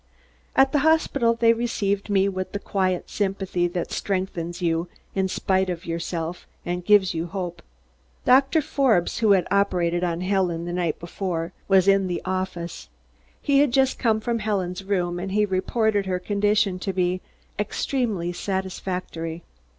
[0.55, 5.69] At the hospital, they received me with the quiet sympathy that strengthens you in spite
[5.69, 7.61] of yourself and gives you hope.
[8.25, 12.89] Doctor Forbes, who had operated on Helen the night before, was in the office.
[13.43, 17.21] He had just come from Helen's room and he reported her condition to be
[17.59, 19.43] "extremely satisfactory."